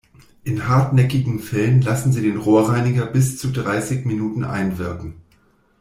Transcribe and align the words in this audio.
In 0.43 0.67
hartnäckigen 0.67 1.37
Fällen 1.37 1.83
lassen 1.83 2.11
Sie 2.11 2.23
den 2.23 2.37
Rohrreiniger 2.37 3.05
bis 3.05 3.37
zu 3.37 3.51
dreißig 3.51 4.03
Minuten 4.05 4.43
einwirken. 4.43 5.17